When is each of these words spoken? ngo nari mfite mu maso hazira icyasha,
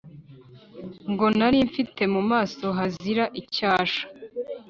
ngo 1.11 1.25
nari 1.37 1.59
mfite 1.69 2.01
mu 2.13 2.21
maso 2.31 2.65
hazira 2.77 3.25
icyasha, 3.41 4.03